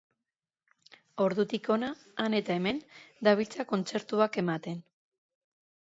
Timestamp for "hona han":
1.75-2.37